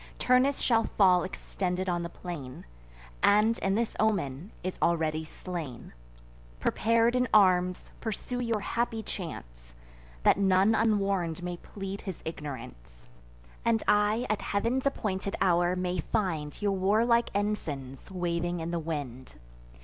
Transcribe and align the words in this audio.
Turnus 0.17 0.57
shall 0.57 0.85
fall 0.85 1.21
extended 1.21 1.87
on 1.87 2.01
the 2.01 2.09
plain, 2.09 2.65
And, 3.21 3.59
in 3.59 3.75
this 3.75 3.95
omen, 3.99 4.51
is 4.63 4.79
already 4.81 5.23
slain. 5.23 5.93
Prepar'd 6.59 7.15
in 7.15 7.27
arms, 7.31 7.91
pursue 8.01 8.39
your 8.39 8.61
happy 8.61 9.03
chance; 9.03 9.75
That 10.23 10.39
none 10.39 10.73
unwarn'd 10.73 11.43
may 11.43 11.57
plead 11.57 12.01
his 12.01 12.23
ignorance, 12.25 13.09
And 13.63 13.83
I, 13.87 14.25
at 14.27 14.41
Heav'n's 14.41 14.87
appointed 14.87 15.35
hour, 15.39 15.75
may 15.75 15.99
find 15.99 16.59
Your 16.59 16.71
warlike 16.71 17.29
ensigns 17.35 18.09
waving 18.09 18.59
in 18.59 18.71
the 18.71 18.79
wind. 18.79 19.35